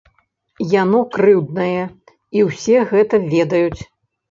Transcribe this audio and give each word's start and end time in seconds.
Яно 0.81 1.01
крыўднае, 1.17 1.83
і 2.39 2.47
ўсе 2.49 2.77
гэта 2.95 3.23
ведаюць. 3.37 3.81